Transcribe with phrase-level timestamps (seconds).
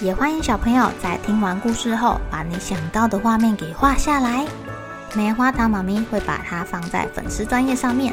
[0.00, 4.46] 也欢迎小朋友在听完故事后，把你想到的画面给画下来。
[5.14, 8.12] 棉花糖妈咪会把它放在粉丝专页上面，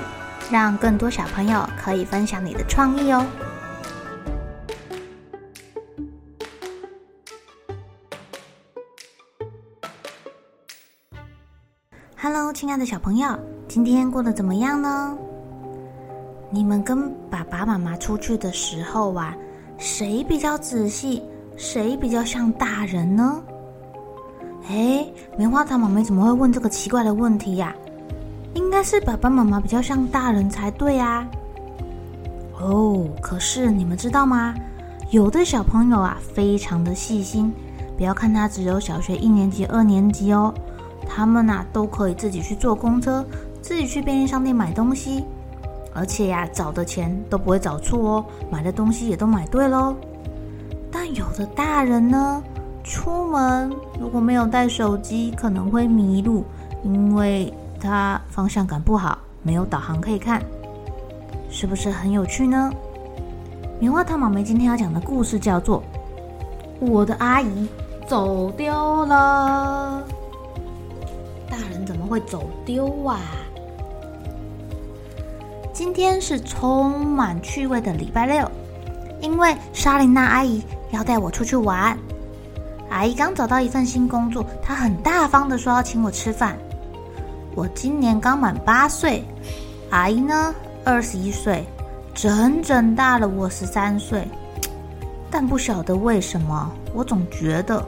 [0.49, 3.25] 让更多小朋友可以分享你的创意哦。
[12.15, 13.37] Hello，亲爱的小朋友，
[13.67, 15.17] 今天过得怎么样呢？
[16.49, 19.35] 你们跟爸爸妈妈出去的时候啊，
[19.77, 21.21] 谁比较仔细？
[21.55, 23.41] 谁比较像大人呢？
[24.70, 25.05] 哎，
[25.37, 27.76] 棉花糖妈咪怎么会问这个奇怪的问题呀？
[28.54, 31.27] 应该是爸爸妈妈比较像大人才对啊。
[32.59, 34.54] 哦，可是你们知道吗？
[35.12, 37.54] 有的小朋友啊，非常的细心，
[37.98, 40.54] 不要看他只有小学一年级、二年级哦。
[41.05, 43.24] 他们呐都可以自己去坐公车，
[43.62, 45.24] 自己去便利商店买东西，
[45.93, 49.96] 而且呀找的钱都不会找错哦，买的东西也都买对喽。
[51.13, 52.43] 有的大人呢，
[52.83, 56.43] 出门如果没有带手机，可能会迷路，
[56.83, 60.41] 因为他方向感不好，没有导航可以看，
[61.49, 62.71] 是不是很有趣呢？
[63.79, 65.84] 棉花糖妈咪今天要讲的故事叫做
[66.85, 67.67] 《我的阿姨
[68.07, 70.03] 走丢了》。
[71.51, 73.19] 大人怎么会走丢啊？
[75.72, 78.50] 今天是充满趣味的礼拜六，
[79.22, 80.63] 因为莎琳娜阿姨
[80.94, 81.97] 要带我出去玩。
[82.90, 86.58] 阿姨刚找到一份新工作，她很大方的说要请我吃饭。
[87.56, 89.24] 我今年刚满八岁，
[89.90, 90.53] 阿姨呢
[90.86, 91.66] 二十一岁，
[92.14, 94.28] 整整大了我十三岁。
[95.32, 97.84] 但不晓得为什么，我总觉得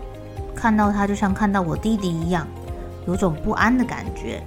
[0.56, 2.48] 看到她就像看到我弟弟一样。
[3.08, 4.42] 有种不安的感觉。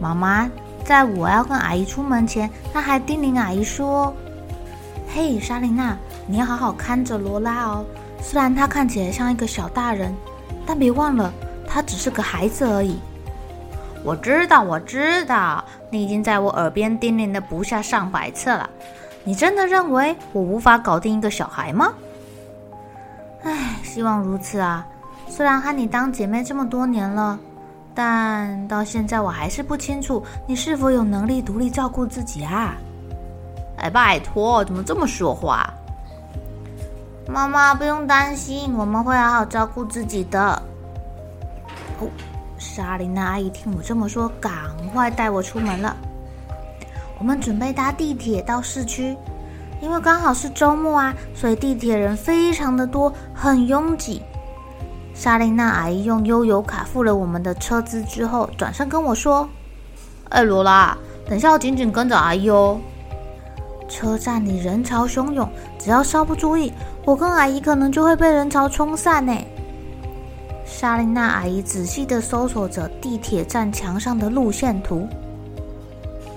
[0.00, 0.50] 妈妈
[0.84, 4.14] 在我要跟阿姨出门前，她还叮咛阿姨说
[5.14, 5.94] ：“嘿，莎琳娜，
[6.26, 7.84] 你要好好看着罗拉哦。
[8.20, 10.14] 虽然她看起来像一个小大人，
[10.66, 11.32] 但别忘了，
[11.66, 12.98] 她只是个孩子而已。”
[14.04, 18.68] 我知道，我知道，你已经在我耳边叮咛的不下上百次了。
[19.24, 21.92] 你真的认为我无法搞定一个小孩吗？
[23.42, 24.86] 唉，希望如此啊。
[25.28, 27.36] 虽然和你当姐妹这么多年了，
[27.94, 32.76] 但到现在我还是不清楚你是否有能力独立照顾自己啊！
[33.78, 35.68] 哎，拜托，怎么这么说话？
[37.28, 40.62] 妈妈不用担心，我们会好好照顾自己的。
[42.00, 42.08] 哦，
[42.56, 44.52] 莎琳娜阿姨听我这么说，赶
[44.92, 45.96] 快带我出门了。
[47.18, 49.16] 我们准备搭地铁到市区，
[49.80, 54.22] 因为刚好是周末啊，所以地铁人非常的多，很拥挤。
[55.12, 59.48] 莎琳娜阿姨用悠游卡付了我们的车资之后，转身跟我说
[60.28, 60.96] ：“哎，罗拉，
[61.28, 62.78] 等下要紧紧跟着阿姨哦。”
[63.88, 65.48] 车站里人潮汹涌，
[65.78, 66.72] 只要稍不注意，
[67.06, 69.32] 我跟阿姨可能就会被人潮冲散呢。
[70.66, 75.08] 莎琳娜阿姨仔细地搜索着地铁站墙上的路线图。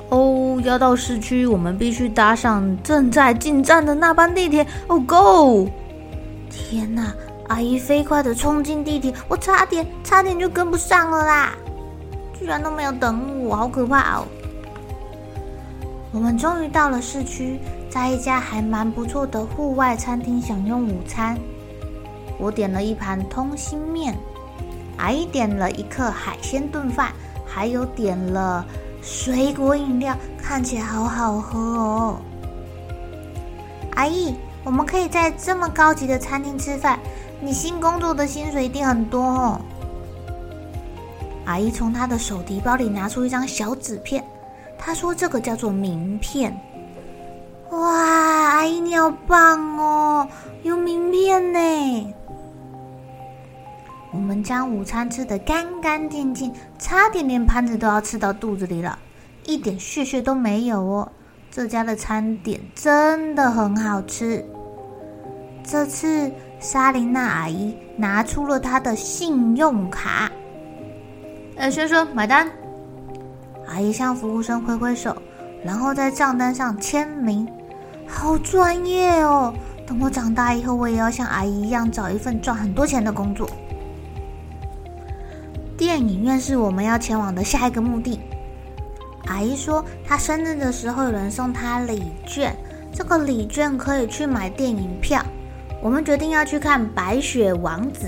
[0.09, 4.65] 哦，要到市区，我们必须搭上正在进站的那班地铁。
[4.87, 5.67] 哦，Go！
[6.51, 7.13] 天哪！
[7.47, 11.53] 阿姨飞快地冲进地铁，我差点差点就跟不上了啦！
[12.39, 14.27] 居然都没有等我，好可怕哦！
[16.11, 21.37] 我们终于到了市区，在一家还蛮不错的户外餐厅享用午餐。
[22.37, 24.15] 我点了一盘通心面，
[24.97, 27.11] 阿姨点了一客海鲜炖饭，
[27.45, 28.65] 还有点了
[29.01, 32.17] 水果饮料，看起来好好喝哦。
[33.95, 36.99] 阿姨，我们可以在这么高级的餐厅吃饭？
[37.41, 39.61] 你新工作的薪水一定很多哦。
[41.45, 44.23] 阿姨从她的手提包里拿出一张小纸片，
[44.77, 46.55] 她说：“这个叫做名片。”
[47.71, 50.27] 哇，阿姨你好棒哦，
[50.63, 52.13] 有名片呢！
[54.11, 58.97] 我们将午餐吃得干干净净，差点连盘子都要吃到肚子里了，
[59.45, 61.11] 一点屑屑都没有哦。
[61.51, 64.43] 这家的餐点真的很好吃。
[65.63, 66.31] 这次。
[66.61, 70.29] 莎琳娜阿姨拿出了她的信用卡。
[71.55, 72.51] 哎，先生，买单。
[73.65, 75.15] 阿姨向服务生挥挥手，
[75.63, 77.47] 然后在账单上签名。
[78.09, 79.53] 好专业哦！
[79.87, 83.49] 等我长大以后，我也要像阿姨一样找一份赚很多钱的工作。
[85.77, 88.19] 电影院是我们要前往的下一个目的。
[89.25, 92.55] 阿姨说，她生日的时候有人送她礼券，
[92.91, 95.23] 这个礼券可以去买电影票。
[95.81, 98.07] 我们决定要去看《白雪王子》。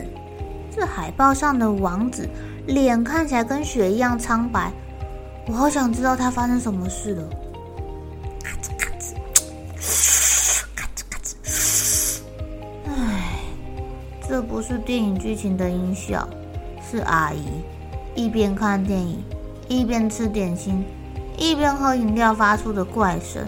[0.76, 2.28] 这海报上的王子
[2.68, 4.72] 脸看起来跟雪一样苍白，
[5.48, 7.24] 我好想知道他发生什么事了。
[14.42, 16.28] 不是电影剧情的音效，
[16.82, 17.46] 是阿姨
[18.16, 19.24] 一边看电影
[19.68, 20.84] 一边吃点心
[21.38, 23.46] 一边喝饮料发出的怪声。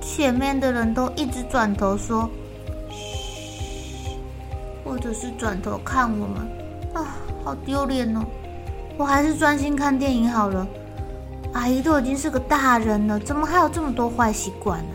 [0.00, 2.28] 前面的人都一直转头说。
[2.90, 4.18] 嘘
[4.84, 6.36] 或者是转头看我们，
[6.92, 8.20] 啊，好丢脸哦！
[8.98, 10.66] 我还是专心看电影好了。
[11.54, 14.94] 阿姨都已经是个大人了，怎么还有这么多坏习惯呢？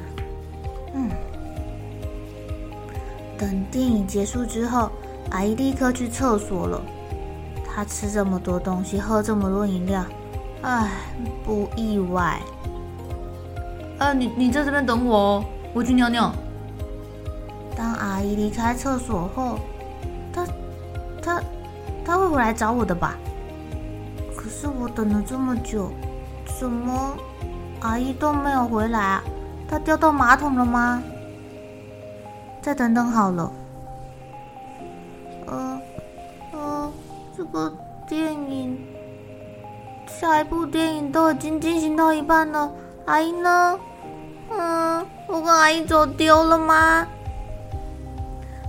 [3.38, 4.92] 等电影结束之后，
[5.30, 6.82] 阿姨立刻去厕所了。
[7.66, 10.04] 她吃这么多东西，喝这么多饮料，
[10.64, 10.90] 唉，
[11.46, 12.40] 不意外。
[14.00, 16.34] 啊，你你在这边等我哦，我去尿尿。
[17.76, 19.60] 当阿姨离开厕所后，
[20.34, 20.48] 她、
[21.22, 21.42] 她、
[22.04, 23.16] 她会回来找我的吧？
[24.36, 25.92] 可是我等了这么久，
[26.60, 27.16] 怎么
[27.82, 29.24] 阿姨都没有回来啊？
[29.70, 31.04] 她掉到马桶了吗？
[32.68, 33.50] 再等等好了。
[35.46, 35.82] 呃
[36.52, 36.92] 呃，
[37.38, 37.74] 这个
[38.06, 38.78] 电影，
[40.06, 42.70] 下一部电影都已经进行到一半了，
[43.06, 43.80] 阿姨呢？
[44.52, 47.08] 嗯，我跟阿姨走丢了吗？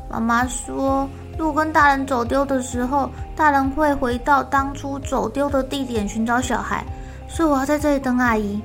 [0.09, 1.09] 妈妈说。
[1.37, 6.85] 如果跟大人走丢的时候，大人会回到当初走丢的地点寻找小孩，
[7.27, 8.61] 所以我要在这里等阿姨。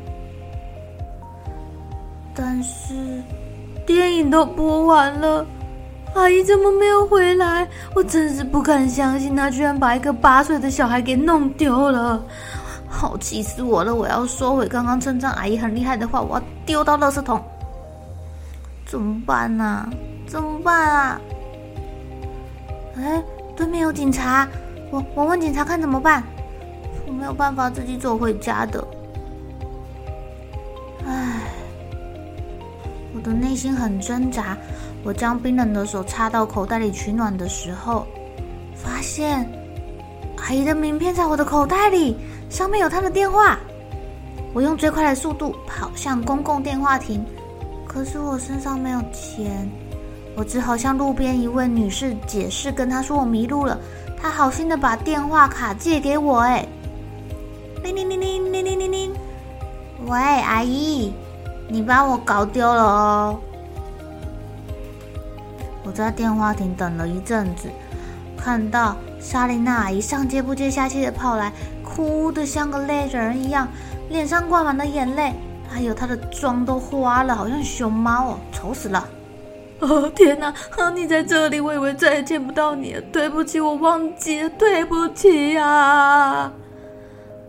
[2.35, 2.94] 但是
[3.85, 5.45] 电影都播完了，
[6.13, 7.68] 阿姨怎么没有回来？
[7.94, 12.24] 我真是不敢相信，她居然把一个八岁的小孩给弄丢了，
[12.88, 13.94] 好气死我了！
[13.94, 17.41] 我要收回刚刚称赞阿姨很厉害的话，我要丢到垃圾桶。
[18.85, 19.89] 怎么办呢、啊？
[20.27, 21.21] 怎么办啊？
[22.95, 23.24] 哎，
[23.56, 24.47] 对面有警察，
[24.91, 26.24] 我我问警察看怎么办？
[27.07, 28.88] 我没有办法自己走回家的。
[31.06, 31.32] 唉，我
[33.24, 34.58] 的内心很挣扎。
[35.04, 38.06] 我将冰冷的手插到口袋里取暖的时候，
[38.75, 39.50] 发现
[40.38, 42.16] 阿姨的名片在我的口袋里，
[42.50, 43.60] 上面有她的电话。
[44.54, 47.25] 我用最快的速度跑向公共电话亭，
[47.88, 49.68] 可是我身上没有钱。
[50.36, 53.80] 我只好向路边一位女士解释，跟她说我迷路了。
[54.22, 56.40] 她好心的把电话卡借给我。
[56.40, 56.66] 哎，
[57.84, 59.14] 铃铃铃铃铃铃铃铃，
[60.06, 61.12] 喂，阿姨，
[61.74, 63.40] 你把我搞丢了哦。
[65.84, 67.68] 我在电话亭等了一阵子，
[68.38, 71.52] 看到莎琳娜阿姨上接不接下气的跑来，
[71.84, 73.68] 哭得像个泪人一样，
[74.08, 75.34] 脸上挂满了眼泪，
[75.68, 79.08] 还有她的妆都花了，好像熊猫哦，丑死了。
[79.80, 80.54] 哦天哪！
[80.78, 83.02] 啊，你在这里，我以为再也见不到你了。
[83.12, 86.54] 对不起，我忘记了，对不起呀、啊！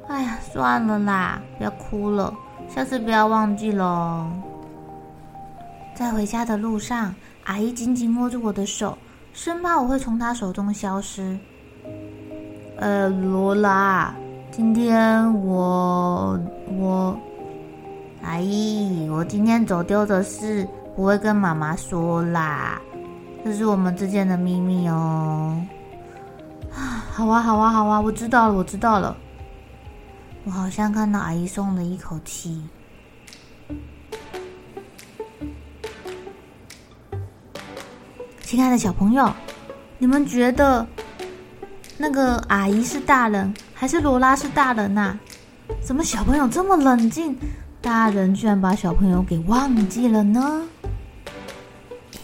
[0.08, 2.34] 哎呀，算了啦，不要哭了，
[2.68, 4.26] 下次不要忘记喽。
[5.94, 8.98] 在回家的路上，阿姨紧紧握住我的手，
[9.32, 11.38] 生怕我会从她手中消失。
[12.78, 14.14] 呃，罗拉，
[14.50, 16.38] 今天我
[16.78, 17.16] 我，
[18.22, 20.66] 阿姨，我今天走丢的事。
[20.96, 22.80] 不会跟妈妈说啦，
[23.44, 25.60] 这是我们之间的秘密哦。
[26.72, 29.16] 啊， 好啊，好啊，好啊，我知道了，我知道了。
[30.44, 32.62] 我好像看到阿姨松了一口气。
[38.42, 39.32] 亲爱的小朋友，
[39.98, 40.86] 你们觉得
[41.96, 45.18] 那个阿姨是大人，还是罗拉是大人呐？
[45.82, 47.36] 怎么小朋友这么冷静？
[47.80, 50.62] 大人居然把小朋友给忘记了呢？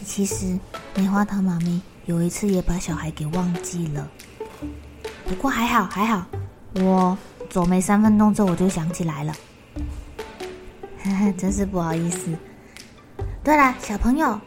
[0.04, 0.58] 其实
[0.94, 4.08] 棉花糖妈咪有一次也把小孩给忘记了，
[5.26, 6.26] 不过还好还好，
[6.74, 7.16] 我
[7.50, 9.34] 走没三分钟之后我就想起来了，
[11.36, 12.30] 真是不好意思。
[13.42, 14.40] 对了，小朋友，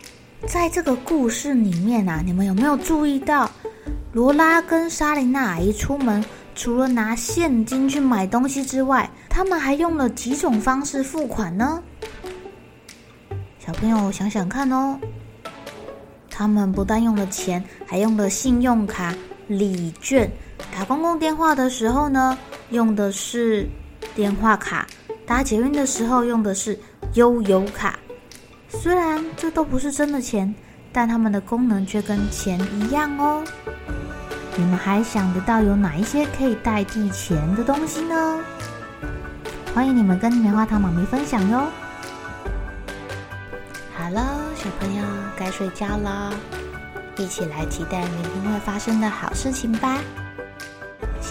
[0.47, 3.51] 在这个故事里面啊，你们有没有注意到，
[4.13, 6.23] 罗拉跟莎琳娜阿姨出门，
[6.55, 11.83] 除了拿现金去买东西之外，他们还用了几种方式付款呢？
[13.59, 14.97] 小朋友想想看哦。
[16.29, 19.13] 他们不但用了钱，还用了信用卡、
[19.47, 20.31] 礼券。
[20.73, 22.37] 打公共电话的时候呢，
[22.73, 23.69] 用的是
[24.15, 24.83] 电话卡；
[25.27, 26.77] 搭捷运的时候用的是
[27.13, 27.99] 悠游卡。
[28.67, 30.51] 虽然这都不是真的钱，
[30.91, 33.43] 但它们的功能却跟钱一样哦。
[34.57, 38.39] 你们还想得到有哪一些可以代替钱的东西呢？
[39.75, 41.67] 欢迎你们跟棉花糖妈咪分享哟。
[43.95, 45.03] 好了，小朋友
[45.37, 46.33] 该睡觉了，
[47.17, 49.99] 一起来期待明天会发生的好事情吧。